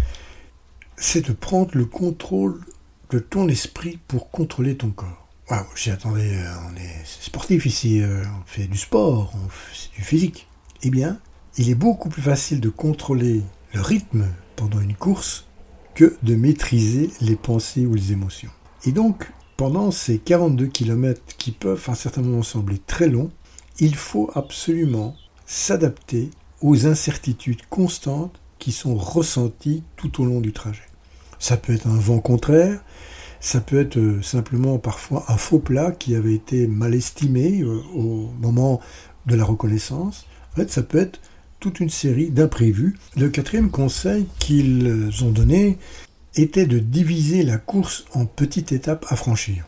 c'est 0.96 1.28
de 1.28 1.32
prendre 1.32 1.70
le 1.74 1.84
contrôle 1.84 2.60
ton 3.18 3.48
esprit 3.48 3.98
pour 4.08 4.30
contrôler 4.30 4.76
ton 4.76 4.90
corps. 4.90 5.28
Wow, 5.50 5.58
j'ai 5.74 5.90
attendez, 5.90 6.34
euh, 6.34 6.54
on 6.70 6.76
est 6.76 7.04
sportif 7.04 7.66
ici, 7.66 8.00
euh, 8.00 8.22
on 8.40 8.46
fait 8.46 8.66
du 8.66 8.78
sport, 8.78 9.32
on 9.34 9.48
fait 9.48 9.90
du 9.96 10.02
physique. 10.02 10.48
Eh 10.82 10.90
bien, 10.90 11.18
il 11.58 11.68
est 11.68 11.74
beaucoup 11.74 12.08
plus 12.08 12.22
facile 12.22 12.60
de 12.60 12.68
contrôler 12.68 13.42
le 13.74 13.80
rythme 13.80 14.26
pendant 14.56 14.80
une 14.80 14.94
course 14.94 15.46
que 15.94 16.16
de 16.22 16.34
maîtriser 16.34 17.10
les 17.20 17.36
pensées 17.36 17.86
ou 17.86 17.94
les 17.94 18.12
émotions. 18.12 18.50
Et 18.84 18.92
donc, 18.92 19.30
pendant 19.56 19.90
ces 19.90 20.18
42 20.18 20.66
km 20.66 21.20
qui 21.36 21.52
peuvent 21.52 21.84
à 21.86 21.92
un 21.92 21.96
certain 21.96 22.22
moment 22.22 22.42
sembler 22.42 22.78
très 22.78 23.08
longs, 23.08 23.30
il 23.78 23.94
faut 23.94 24.30
absolument 24.34 25.16
s'adapter 25.46 26.30
aux 26.60 26.86
incertitudes 26.86 27.66
constantes 27.68 28.40
qui 28.58 28.72
sont 28.72 28.94
ressenties 28.94 29.82
tout 29.96 30.22
au 30.22 30.24
long 30.24 30.40
du 30.40 30.52
trajet. 30.52 30.82
Ça 31.42 31.56
peut 31.56 31.74
être 31.74 31.88
un 31.88 31.98
vent 31.98 32.20
contraire, 32.20 32.80
ça 33.40 33.60
peut 33.60 33.80
être 33.80 33.96
euh, 33.98 34.22
simplement 34.22 34.78
parfois 34.78 35.24
un 35.26 35.36
faux 35.36 35.58
plat 35.58 35.90
qui 35.90 36.14
avait 36.14 36.34
été 36.34 36.68
mal 36.68 36.94
estimé 36.94 37.62
euh, 37.62 37.82
au 37.96 38.30
moment 38.40 38.78
de 39.26 39.34
la 39.34 39.44
reconnaissance. 39.44 40.24
En 40.52 40.56
fait, 40.60 40.70
ça 40.70 40.84
peut 40.84 40.98
être 40.98 41.18
toute 41.58 41.80
une 41.80 41.90
série 41.90 42.30
d'imprévus. 42.30 42.96
Le 43.16 43.28
quatrième 43.28 43.72
conseil 43.72 44.28
qu'ils 44.38 45.10
ont 45.24 45.32
donné 45.32 45.78
était 46.36 46.66
de 46.66 46.78
diviser 46.78 47.42
la 47.42 47.56
course 47.56 48.04
en 48.14 48.24
petites 48.24 48.70
étapes 48.70 49.04
à 49.08 49.16
franchir. 49.16 49.66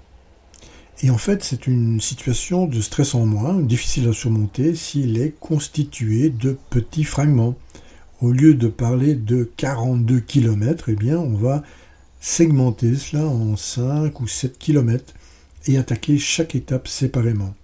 Et 1.03 1.11
en 1.11 1.19
fait, 1.19 1.43
c'est 1.43 1.67
une 1.67 2.01
situation 2.01 2.67
de 2.67 2.81
stress 2.81 3.17
en 3.17 3.27
moins, 3.27 3.55
difficile 3.55 4.09
à 4.09 4.13
surmonter 4.13 4.77
s'il 4.77 5.21
est 5.21 5.35
constitué 5.41 6.31
de 6.31 6.57
petits 6.71 7.03
fragments. 7.03 7.57
Au 8.21 8.31
lieu 8.31 8.55
de 8.55 8.69
parler 8.69 9.15
de 9.15 9.45
42 9.57 10.21
km, 10.21 10.89
eh 10.89 10.95
bien, 10.95 11.19
on 11.19 11.35
va 11.35 11.63
segmenter 12.21 12.95
cela 12.95 13.27
en 13.27 13.57
5 13.57 14.21
ou 14.21 14.29
7 14.29 14.59
km 14.59 15.13
et 15.67 15.79
attaquer 15.79 16.17
chaque 16.19 16.55
étape 16.55 16.89
séparément. 16.89 17.55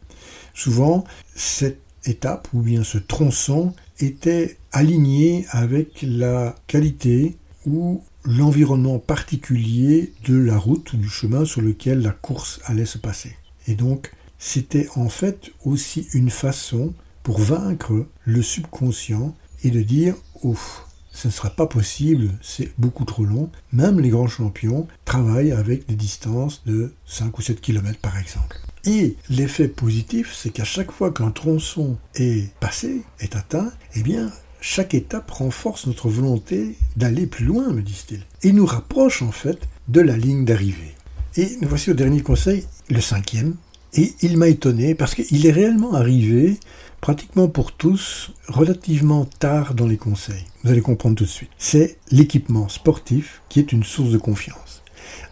Souvent, 0.55 1.05
cette 1.35 1.81
étape 2.05 2.49
ou 2.53 2.61
bien 2.63 2.83
ce 2.83 2.99
tronçon 2.99 3.75
était 4.01 4.57
aligné 4.73 5.47
avec 5.51 6.03
la 6.03 6.57
qualité 6.67 7.37
ou 7.67 8.03
l'environnement 8.25 8.99
particulier 8.99 10.13
de 10.27 10.37
la 10.37 10.59
route 10.59 10.93
ou 10.93 10.97
du 10.97 11.09
chemin 11.09 11.45
sur 11.45 11.63
lequel 11.63 12.03
la 12.03 12.11
course 12.11 12.61
allait 12.65 12.87
se 12.87 12.99
passer. 12.99 13.37
Et 13.67 13.75
donc, 13.75 14.11
c'était 14.39 14.89
en 14.97 15.09
fait 15.09 15.53
aussi 15.65 16.09
une 16.13 16.31
façon 16.31 16.93
pour 17.23 17.39
vaincre 17.39 18.07
le 18.25 18.43
subconscient 18.43 19.35
et 19.63 19.71
de 19.71 19.83
dire 19.83 20.17
ouf, 20.43 20.87
ce 21.13 21.29
ne 21.29 21.33
sera 21.33 21.51
pas 21.51 21.67
possible, 21.67 22.31
c'est 22.41 22.73
beaucoup 22.79 23.05
trop 23.05 23.25
long. 23.25 23.51
Même 23.73 24.01
les 24.01 24.09
grands 24.09 24.29
champions 24.29 24.87
travaillent 25.05 25.53
avec 25.53 25.87
des 25.87 25.95
distances 25.95 26.63
de 26.65 26.95
5 27.07 27.37
ou 27.39 27.43
7 27.43 27.61
km 27.61 27.99
par 27.99 28.17
exemple. 28.17 28.57
Et 28.85 29.17
l'effet 29.29 29.69
positif, 29.69 30.35
c'est 30.35 30.51
qu'à 30.51 30.65
chaque 30.65 30.91
fois 30.91 31.13
qu'un 31.13 31.31
tronçon 31.31 31.99
est 32.15 32.51
passé, 32.61 33.03
est 33.19 33.37
atteint, 33.37 33.71
eh 33.95 34.03
bien, 34.03 34.31
chaque 34.63 34.95
étape 34.95 35.31
renforce 35.31 35.87
notre 35.87 36.09
volonté 36.09 36.77
d'aller 36.97 37.27
plus 37.27 37.45
loin, 37.45 37.71
me 37.71 37.83
disent-ils, 37.83 38.25
et 38.43 38.53
nous 38.53 38.67
rapproche 38.67 39.23
en 39.23 39.33
fait 39.33 39.59
de 39.89 40.01
la 40.01 40.17
ligne 40.17 40.45
d'arrivée. 40.45 40.95
Et 41.37 41.59
nous 41.61 41.69
voici 41.69 41.91
au 41.91 41.95
dernier 41.95 42.23
conseil, 42.23 42.65
le 42.89 43.01
cinquième, 43.01 43.57
et 43.95 44.15
il 44.23 44.39
m'a 44.39 44.49
étonné 44.49 44.95
parce 44.95 45.15
qu'il 45.15 45.47
est 45.47 45.53
réellement 45.53 45.95
arrivé 45.95 46.59
pratiquement 47.01 47.49
pour 47.49 47.73
tous 47.73 48.33
relativement 48.49 49.25
tard 49.25 49.75
dans 49.75 49.87
les 49.87 49.97
conseils. 49.97 50.45
Vous 50.63 50.71
allez 50.71 50.83
comprendre 50.83 51.17
tout 51.17 51.25
de 51.25 51.29
suite. 51.29 51.51
C'est 51.59 51.99
l'équipement 52.11 52.69
sportif 52.69 53.43
qui 53.49 53.59
est 53.61 53.73
une 53.73 53.85
source 53.85 54.11
de 54.11 54.19
confiance. 54.19 54.83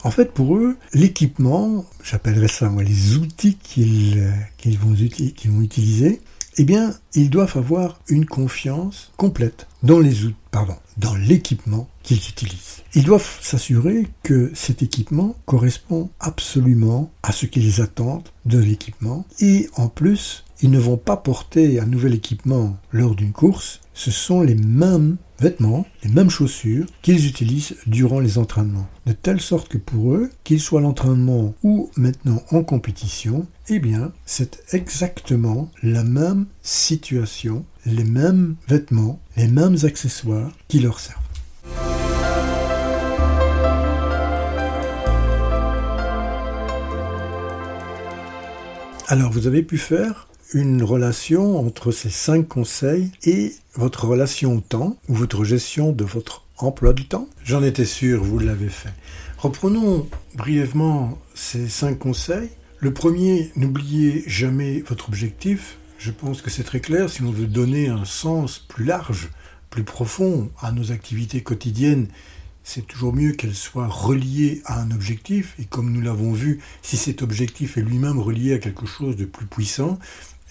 En 0.05 0.11
fait, 0.11 0.33
pour 0.33 0.57
eux, 0.57 0.77
l'équipement, 0.95 1.85
j'appellerais 2.03 2.49
ça 2.49 2.71
les 2.81 3.17
outils 3.17 3.57
qu'ils 3.57 4.33
vont, 4.79 4.95
vont 4.95 5.61
utiliser, 5.63 6.21
eh 6.57 6.65
bien, 6.65 6.95
ils 7.15 7.31
doivent 7.31 7.57
avoir 7.57 8.01
une 8.09 8.27
confiance 8.27 9.13
complète 9.17 9.67
dans 9.83 10.01
les 10.01 10.25
outils, 10.25 10.37
pardon, 10.51 10.77
dans 10.97 11.15
l'équipement 11.15 11.89
qu'ils 12.03 12.29
utilisent. 12.29 12.83
Ils 12.95 13.05
doivent 13.05 13.39
s'assurer 13.41 14.09
que 14.23 14.51
cet 14.55 14.83
équipement 14.83 15.37
correspond 15.47 16.11
absolument 16.21 17.11
à 17.23 17.33
ce 17.33 17.47
qu'ils 17.47 17.81
attendent 17.81 18.29
de 18.47 18.59
l'équipement 18.59 19.27
et 19.41 19.69
en 19.77 19.89
plus, 19.89 20.45
ils 20.61 20.71
ne 20.71 20.79
vont 20.79 20.97
pas 20.97 21.17
porter 21.17 21.79
un 21.79 21.87
nouvel 21.87 22.15
équipement 22.15 22.77
lors 22.91 23.15
d'une 23.15 23.33
course, 23.33 23.81
ce 23.95 24.11
sont 24.11 24.43
les 24.43 24.55
mêmes 24.55 25.17
vêtements, 25.41 25.87
les 26.03 26.11
mêmes 26.11 26.31
chaussures 26.31 26.87
qu'ils 27.03 27.27
utilisent 27.27 27.77
durant 27.87 28.21
les 28.21 28.39
entraînements. 28.39 28.89
De 29.07 29.13
telle 29.13 29.41
sorte 29.41 29.69
que 29.69 29.79
pour 29.79 30.15
eux, 30.15 30.31
qu'ils 30.45 30.61
soient 30.61 30.81
l'entraînement 30.81 31.55
ou 31.63 31.91
maintenant 31.97 32.43
en 32.51 32.63
compétition, 32.63 33.47
eh 33.69 33.79
bien, 33.79 34.13
c'est 34.27 34.63
exactement 34.73 35.71
la 35.83 36.05
même 36.05 36.47
situation, 36.63 37.65
les 37.87 38.05
mêmes 38.05 38.57
vêtements, 38.69 39.21
les 39.39 39.47
mêmes 39.47 39.77
accessoires 39.85 40.51
qui 40.67 40.81
leur 40.81 40.99
servent. 40.99 41.17
Alors, 49.07 49.31
vous 49.31 49.47
avez 49.47 49.63
pu 49.63 49.79
faire 49.79 50.27
une 50.53 50.83
relation 50.83 51.57
entre 51.59 51.93
ces 51.93 52.11
cinq 52.11 52.49
conseils 52.49 53.13
et 53.23 53.53
votre 53.75 54.07
relation 54.07 54.57
au 54.57 54.61
temps 54.61 54.97
ou 55.09 55.15
votre 55.15 55.45
gestion 55.45 55.93
de 55.93 56.05
votre 56.05 56.45
emploi 56.59 56.93
du 56.93 57.07
temps 57.07 57.29
J'en 57.45 57.63
étais 57.63 57.85
sûr, 57.85 58.25
vous 58.25 58.41
l'avez 58.41 58.69
fait. 58.69 58.93
Reprenons 59.39 60.09
brièvement 60.35 61.17
ces 61.35 61.69
cinq 61.69 62.01
conseils. 62.01 62.51
Le 62.81 62.93
premier, 62.93 63.53
n'oubliez 63.55 64.25
jamais 64.27 64.81
votre 64.81 65.09
objectif. 65.09 65.79
Je 65.99 66.13
pense 66.13 66.43
que 66.43 66.51
c'est 66.51 66.63
très 66.63 66.79
clair. 66.79 67.11
Si 67.11 67.23
l'on 67.23 67.33
veut 67.33 67.49
donner 67.49 67.89
un 67.89 68.05
sens 68.05 68.61
plus 68.61 68.85
large, 68.85 69.31
plus 69.69 69.83
profond 69.83 70.49
à 70.61 70.71
nos 70.71 70.93
activités 70.93 71.43
quotidiennes, 71.43 72.07
c'est 72.63 72.87
toujours 72.87 73.13
mieux 73.13 73.33
qu'elles 73.33 73.55
soient 73.55 73.89
reliées 73.89 74.63
à 74.65 74.81
un 74.81 74.93
objectif. 74.93 75.57
Et 75.59 75.65
comme 75.65 75.91
nous 75.91 76.01
l'avons 76.01 76.33
vu, 76.33 76.61
si 76.83 76.97
cet 76.97 77.21
objectif 77.23 77.77
est 77.77 77.83
lui-même 77.83 78.21
relié 78.21 78.55
à 78.55 78.59
quelque 78.59 78.87
chose 78.87 79.17
de 79.17 79.25
plus 79.25 79.47
puissant, 79.47 79.99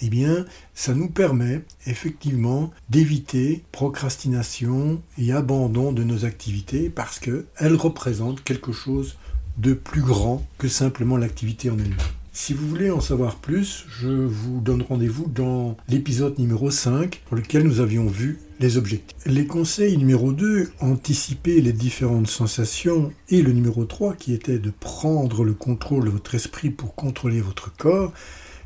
eh 0.01 0.09
bien, 0.09 0.45
ça 0.73 0.93
nous 0.93 1.09
permet 1.09 1.61
effectivement 1.85 2.71
d'éviter 2.89 3.63
procrastination 3.71 5.01
et 5.17 5.31
abandon 5.31 5.93
de 5.93 6.03
nos 6.03 6.25
activités 6.25 6.89
parce 6.89 7.19
qu'elles 7.19 7.75
représentent 7.75 8.43
quelque 8.43 8.73
chose 8.73 9.17
de 9.57 9.73
plus 9.73 10.01
grand 10.01 10.45
que 10.57 10.67
simplement 10.67 11.15
l'activité 11.15 11.69
en 11.69 11.79
elle-même. 11.79 12.16
Si 12.39 12.53
vous 12.53 12.67
voulez 12.67 12.91
en 12.91 13.01
savoir 13.01 13.37
plus, 13.37 13.87
je 13.89 14.07
vous 14.07 14.61
donne 14.61 14.83
rendez-vous 14.83 15.25
dans 15.25 15.75
l'épisode 15.89 16.37
numéro 16.37 16.69
5 16.69 17.23
pour 17.25 17.35
lequel 17.35 17.63
nous 17.63 17.79
avions 17.79 18.05
vu 18.05 18.37
les 18.59 18.77
objectifs. 18.77 19.17
Les 19.25 19.47
conseils 19.47 19.97
numéro 19.97 20.31
2, 20.31 20.69
anticiper 20.79 21.61
les 21.61 21.73
différentes 21.73 22.27
sensations, 22.27 23.11
et 23.29 23.41
le 23.41 23.53
numéro 23.53 23.85
3 23.85 24.13
qui 24.13 24.33
était 24.35 24.59
de 24.59 24.69
prendre 24.69 25.43
le 25.43 25.55
contrôle 25.55 26.05
de 26.05 26.09
votre 26.11 26.35
esprit 26.35 26.69
pour 26.69 26.93
contrôler 26.93 27.41
votre 27.41 27.75
corps, 27.75 28.13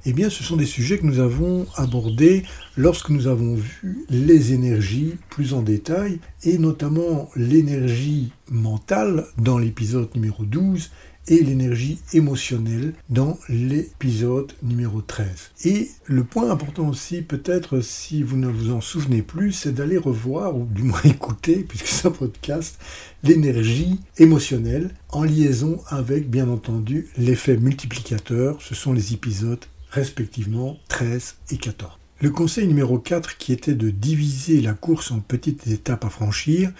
eh 0.05 0.13
bien, 0.13 0.29
ce 0.29 0.43
sont 0.43 0.57
des 0.57 0.65
sujets 0.65 0.97
que 0.97 1.05
nous 1.05 1.19
avons 1.19 1.65
abordés 1.77 2.43
lorsque 2.75 3.09
nous 3.09 3.27
avons 3.27 3.55
vu 3.55 4.05
les 4.09 4.51
énergies 4.51 5.15
plus 5.29 5.53
en 5.53 5.61
détail, 5.61 6.19
et 6.43 6.57
notamment 6.57 7.29
l'énergie 7.37 8.33
mentale 8.49 9.27
dans 9.37 9.57
l'épisode 9.57 10.13
numéro 10.15 10.43
12, 10.43 10.91
et 11.27 11.41
l'énergie 11.43 11.99
émotionnelle 12.13 12.93
dans 13.09 13.37
l'épisode 13.49 14.51
numéro 14.63 15.01
13. 15.01 15.27
Et 15.65 15.89
le 16.05 16.23
point 16.23 16.49
important 16.49 16.87
aussi, 16.89 17.21
peut-être 17.21 17.81
si 17.81 18.23
vous 18.23 18.37
ne 18.37 18.47
vous 18.47 18.71
en 18.71 18.81
souvenez 18.81 19.21
plus, 19.21 19.51
c'est 19.51 19.73
d'aller 19.73 19.97
revoir, 19.97 20.57
ou 20.57 20.65
du 20.65 20.83
moins 20.83 21.01
écouter, 21.05 21.65
puisque 21.67 21.87
c'est 21.87 22.07
un 22.07 22.11
podcast, 22.11 22.79
l'énergie 23.23 23.99
émotionnelle 24.17 24.93
en 25.09 25.23
liaison 25.23 25.81
avec, 25.87 26.29
bien 26.29 26.49
entendu, 26.49 27.07
l'effet 27.17 27.57
multiplicateur. 27.57 28.61
Ce 28.61 28.75
sont 28.75 28.93
les 28.93 29.13
épisodes 29.13 29.63
respectivement 29.91 30.77
13 30.87 31.35
et 31.51 31.57
14. 31.57 31.91
Le 32.21 32.29
conseil 32.29 32.67
numéro 32.67 32.99
4, 32.99 33.37
qui 33.37 33.51
était 33.51 33.73
de 33.73 33.89
diviser 33.89 34.61
la 34.61 34.73
course 34.73 35.11
en 35.11 35.19
petites 35.21 35.65
étapes 35.65 36.05
à 36.05 36.09
franchir, 36.09 36.71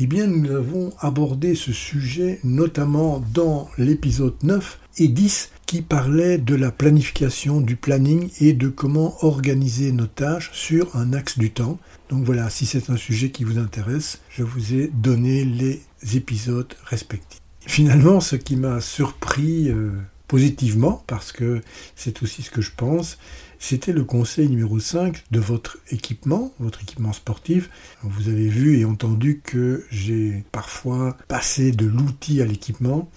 eh 0.00 0.06
bien, 0.06 0.26
nous 0.26 0.50
avons 0.50 0.92
abordé 0.98 1.54
ce 1.54 1.72
sujet 1.72 2.40
notamment 2.42 3.22
dans 3.32 3.70
l'épisode 3.78 4.34
9 4.42 4.80
et 4.98 5.08
10 5.08 5.50
qui 5.66 5.82
parlait 5.82 6.38
de 6.38 6.54
la 6.54 6.70
planification, 6.70 7.60
du 7.60 7.76
planning 7.76 8.30
et 8.40 8.52
de 8.52 8.68
comment 8.68 9.16
organiser 9.24 9.92
nos 9.92 10.06
tâches 10.06 10.50
sur 10.52 10.96
un 10.96 11.12
axe 11.12 11.38
du 11.38 11.50
temps. 11.50 11.78
Donc 12.10 12.24
voilà, 12.24 12.50
si 12.50 12.66
c'est 12.66 12.90
un 12.90 12.96
sujet 12.96 13.30
qui 13.30 13.44
vous 13.44 13.58
intéresse, 13.58 14.20
je 14.30 14.42
vous 14.42 14.74
ai 14.74 14.90
donné 14.92 15.44
les 15.44 15.80
épisodes 16.14 16.72
respectifs. 16.84 17.40
Finalement, 17.60 18.20
ce 18.20 18.36
qui 18.36 18.56
m'a 18.56 18.80
surpris 18.80 19.70
euh, 19.70 19.92
positivement, 20.28 21.02
parce 21.06 21.32
que 21.32 21.62
c'est 21.96 22.22
aussi 22.22 22.42
ce 22.42 22.50
que 22.50 22.60
je 22.60 22.72
pense, 22.76 23.18
c'était 23.66 23.94
le 23.94 24.04
conseil 24.04 24.50
numéro 24.50 24.78
5 24.78 25.24
de 25.30 25.40
votre 25.40 25.78
équipement, 25.90 26.52
votre 26.60 26.82
équipement 26.82 27.14
sportif. 27.14 27.70
Vous 28.02 28.28
avez 28.28 28.46
vu 28.46 28.78
et 28.78 28.84
entendu 28.84 29.40
que 29.42 29.86
j'ai 29.90 30.44
parfois 30.52 31.16
passé 31.28 31.72
de 31.72 31.86
l'outil 31.86 32.42
à 32.42 32.44
l'équipement. 32.44 33.10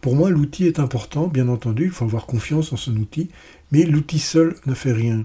Pour 0.00 0.16
moi, 0.16 0.30
l'outil 0.30 0.66
est 0.66 0.80
important, 0.80 1.28
bien 1.28 1.46
entendu, 1.46 1.84
il 1.84 1.90
faut 1.92 2.04
avoir 2.04 2.26
confiance 2.26 2.72
en 2.72 2.76
son 2.76 2.96
outil, 2.96 3.30
mais 3.70 3.84
l'outil 3.84 4.18
seul 4.18 4.56
ne 4.66 4.74
fait 4.74 4.90
rien. 4.90 5.24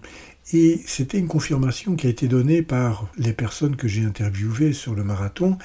Et 0.53 0.79
c'était 0.85 1.17
une 1.17 1.27
confirmation 1.27 1.95
qui 1.95 2.05
a 2.05 2.11
été 2.11 2.27
donnée 2.27 2.61
par 2.61 3.07
les 3.17 3.33
personnes 3.33 3.77
que 3.77 3.87
j'ai 3.87 4.05
interviewées 4.05 4.73
sur 4.73 4.93
le 4.93 5.03
marathon. 5.03 5.57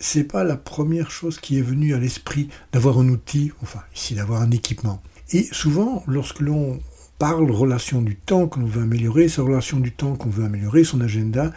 C'est 0.00 0.24
pas 0.24 0.42
la 0.42 0.56
première 0.56 1.12
chose 1.12 1.38
qui 1.38 1.56
est 1.56 1.62
venue 1.62 1.94
à 1.94 2.00
l'esprit 2.00 2.48
d'avoir 2.72 2.98
un 2.98 3.08
outil, 3.10 3.52
enfin 3.62 3.84
ici 3.94 4.16
d'avoir 4.16 4.42
un 4.42 4.50
équipement. 4.50 5.00
Et 5.30 5.44
souvent, 5.52 6.02
lorsque 6.08 6.40
l'on 6.40 6.80
parle 7.18 7.50
relation 7.50 8.02
du 8.02 8.16
temps 8.16 8.46
que 8.46 8.60
l'on 8.60 8.66
veut 8.66 8.82
améliorer, 8.82 9.28
sa 9.28 9.42
relation 9.42 9.78
du 9.78 9.92
temps 9.92 10.16
qu'on 10.16 10.30
veut 10.30 10.44
améliorer, 10.44 10.84
son 10.84 11.00
agenda, 11.00 11.52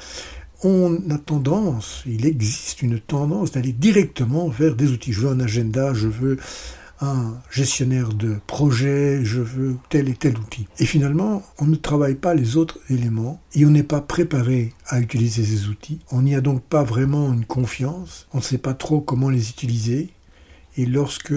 on 0.64 1.10
a 1.10 1.18
tendance, 1.18 2.04
il 2.06 2.26
existe 2.26 2.82
une 2.82 3.00
tendance 3.00 3.52
d'aller 3.52 3.72
directement 3.72 4.50
vers 4.50 4.76
des 4.76 4.92
outils. 4.92 5.14
Je 5.14 5.22
veux 5.22 5.30
un 5.30 5.40
agenda, 5.40 5.94
je 5.94 6.08
veux 6.08 6.38
un 7.02 7.38
gestionnaire 7.50 8.10
de 8.10 8.36
projet, 8.46 9.24
je 9.24 9.40
veux 9.40 9.78
tel 9.90 10.10
et 10.10 10.16
tel 10.16 10.38
outil. 10.38 10.68
Et 10.80 10.86
finalement, 10.86 11.44
on 11.60 11.66
ne 11.66 11.76
travaille 11.76 12.16
pas 12.16 12.34
les 12.34 12.58
autres 12.58 12.80
éléments 12.90 13.42
et 13.54 13.66
on 13.66 13.70
n'est 13.70 13.84
pas 13.84 14.02
préparé 14.02 14.74
à 14.88 15.00
utiliser 15.00 15.46
ces 15.46 15.68
outils. 15.70 16.00
On 16.12 16.22
n'y 16.22 16.36
a 16.36 16.42
donc 16.42 16.62
pas 16.62 16.84
vraiment 16.84 17.32
une 17.32 17.46
confiance, 17.46 18.28
on 18.34 18.40
ne 18.40 18.44
sait 18.44 18.58
pas 18.58 18.74
trop 18.74 19.00
comment 19.00 19.30
les 19.30 19.50
utiliser. 19.50 20.10
Et 20.76 20.86
lorsque 20.86 21.34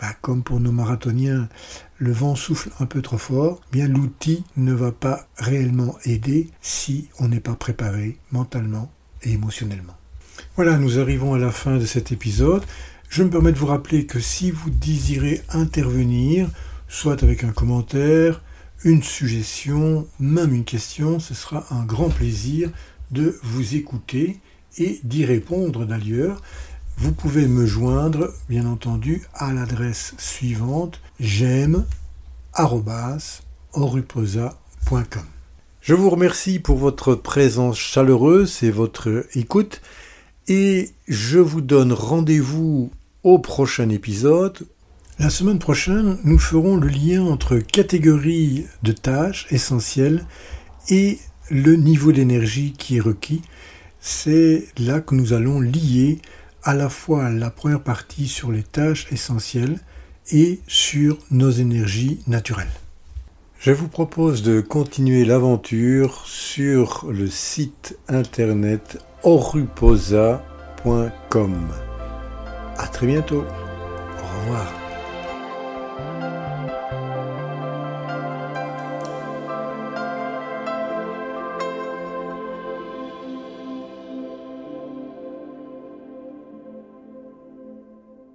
bah, 0.00 0.12
comme 0.20 0.42
pour 0.42 0.60
nos 0.60 0.72
marathoniens, 0.72 1.48
le 1.98 2.12
vent 2.12 2.34
souffle 2.34 2.70
un 2.80 2.86
peu 2.86 3.00
trop 3.02 3.18
fort, 3.18 3.60
bien 3.72 3.88
l'outil 3.88 4.44
ne 4.56 4.72
va 4.72 4.92
pas 4.92 5.26
réellement 5.38 5.96
aider 6.04 6.50
si 6.60 7.08
on 7.18 7.28
n'est 7.28 7.40
pas 7.40 7.54
préparé 7.54 8.18
mentalement 8.32 8.90
et 9.22 9.32
émotionnellement. 9.32 9.96
Voilà, 10.56 10.76
nous 10.76 10.98
arrivons 10.98 11.34
à 11.34 11.38
la 11.38 11.50
fin 11.50 11.78
de 11.78 11.86
cet 11.86 12.12
épisode. 12.12 12.62
Je 13.08 13.22
me 13.22 13.30
permets 13.30 13.52
de 13.52 13.58
vous 13.58 13.66
rappeler 13.66 14.04
que 14.06 14.20
si 14.20 14.50
vous 14.50 14.70
désirez 14.70 15.42
intervenir, 15.50 16.48
soit 16.88 17.22
avec 17.22 17.44
un 17.44 17.52
commentaire, 17.52 18.42
une 18.84 19.02
suggestion, 19.02 20.06
même 20.20 20.54
une 20.54 20.64
question, 20.64 21.18
ce 21.18 21.34
sera 21.34 21.66
un 21.70 21.84
grand 21.84 22.10
plaisir 22.10 22.70
de 23.10 23.38
vous 23.42 23.74
écouter 23.74 24.38
et 24.78 25.00
d'y 25.02 25.24
répondre 25.24 25.86
d'ailleurs. 25.86 26.42
Vous 26.98 27.12
pouvez 27.12 27.46
me 27.46 27.66
joindre, 27.66 28.32
bien 28.48 28.64
entendu, 28.64 29.22
à 29.34 29.52
l'adresse 29.52 30.14
suivante 30.16 30.98
j'aime 31.20 31.84
Je 35.82 35.92
vous 35.92 36.08
remercie 36.08 36.58
pour 36.58 36.78
votre 36.78 37.14
présence 37.14 37.78
chaleureuse 37.78 38.62
et 38.62 38.70
votre 38.70 39.26
écoute 39.34 39.82
et 40.48 40.90
je 41.06 41.38
vous 41.38 41.60
donne 41.60 41.92
rendez-vous 41.92 42.90
au 43.22 43.38
prochain 43.40 43.90
épisode. 43.90 44.66
La 45.18 45.28
semaine 45.28 45.58
prochaine, 45.58 46.16
nous 46.24 46.38
ferons 46.38 46.76
le 46.76 46.88
lien 46.88 47.22
entre 47.24 47.58
catégorie 47.58 48.64
de 48.82 48.92
tâches 48.92 49.46
essentielles 49.50 50.24
et 50.88 51.18
le 51.50 51.76
niveau 51.76 52.12
d'énergie 52.12 52.72
qui 52.72 52.96
est 52.96 53.00
requis. 53.00 53.42
C'est 54.00 54.68
là 54.78 55.00
que 55.02 55.14
nous 55.14 55.34
allons 55.34 55.60
lier 55.60 56.22
à 56.66 56.74
la 56.74 56.90
fois 56.90 57.30
la 57.30 57.48
première 57.50 57.80
partie 57.80 58.26
sur 58.26 58.50
les 58.50 58.64
tâches 58.64 59.06
essentielles 59.12 59.78
et 60.32 60.60
sur 60.66 61.16
nos 61.30 61.52
énergies 61.52 62.20
naturelles. 62.26 62.66
Je 63.60 63.70
vous 63.70 63.86
propose 63.88 64.42
de 64.42 64.60
continuer 64.60 65.24
l'aventure 65.24 66.26
sur 66.26 67.06
le 67.08 67.28
site 67.28 67.96
internet 68.08 68.98
oruposa.com. 69.22 70.40
À 72.76 72.86
très 72.88 73.06
bientôt. 73.06 73.44
Au 73.44 74.40
revoir. 74.40 74.85